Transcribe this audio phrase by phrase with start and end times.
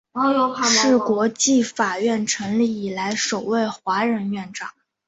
[0.81, 4.71] 是国际法院成立以来首位华人院长。